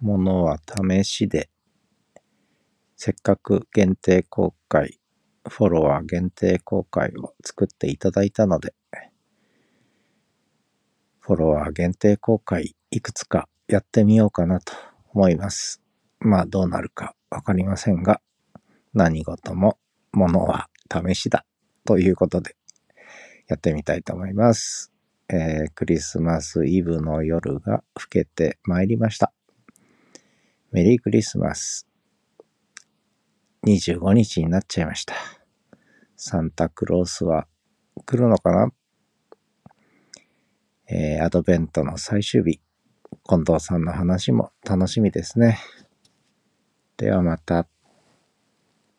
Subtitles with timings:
[0.00, 1.50] ものは試しで、
[2.96, 4.98] せっかく限定公開、
[5.48, 8.74] フォロワー限定公開を作っていただいたので、
[11.20, 14.72] フォロワー限定公開いくつかやってみようかなと
[15.12, 15.82] 思います。
[16.20, 18.20] まあどうなるかわかりませんが、
[18.94, 19.78] 何事も
[20.12, 21.44] ものは試しだ
[21.84, 22.56] ということで
[23.46, 24.92] やってみたいと思います。
[25.28, 29.37] えークリスマスイブの夜が更けてまいりました。
[30.78, 31.88] メリークリスマス。
[33.66, 35.12] 25日になっちゃいました。
[36.14, 37.48] サンタクロースは
[38.06, 38.72] 来るのかな？
[40.86, 42.60] えーアドベントの最終日。
[43.28, 45.58] 近藤さんの話も楽しみですね。
[46.96, 47.66] ではまた。